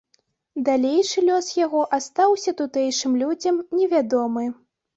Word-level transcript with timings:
Далейшы 0.69 1.23
лёс 1.27 1.49
яго 1.65 1.83
астаўся 1.99 2.55
тутэйшым 2.63 3.21
людзям 3.25 3.63
невядомы. 3.81 4.51